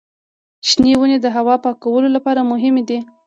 [0.69, 2.99] شنې ونې د هوا پاکولو لپاره مهمې دي.